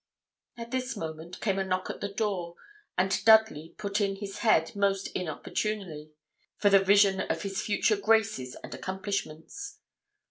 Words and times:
At 0.57 0.71
this 0.71 0.97
moment 0.97 1.39
came 1.41 1.59
a 1.59 1.63
knock 1.63 1.91
at 1.91 2.01
the 2.01 2.09
door, 2.11 2.55
and 2.97 3.23
Dudley 3.23 3.75
put 3.77 4.01
in 4.01 4.15
his 4.15 4.39
head 4.39 4.75
most 4.75 5.09
inopportunely 5.09 6.09
for 6.57 6.71
the 6.71 6.79
vision 6.79 7.19
of 7.21 7.43
his 7.43 7.61
future 7.61 7.97
graces 7.97 8.57
and 8.63 8.73
accomplishments. 8.73 9.77